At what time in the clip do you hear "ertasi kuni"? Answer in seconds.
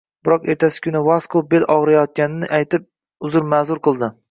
0.53-1.01